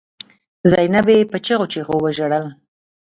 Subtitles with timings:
[0.71, 2.45] زينبې په چيغو چيغو وژړل.